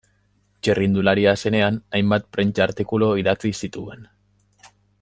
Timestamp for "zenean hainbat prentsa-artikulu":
1.49-3.11